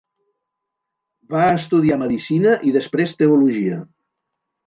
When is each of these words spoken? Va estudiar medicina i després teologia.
Va 1.33 1.43
estudiar 1.57 1.99
medicina 2.03 2.55
i 2.71 2.75
després 2.79 3.15
teologia. 3.21 3.77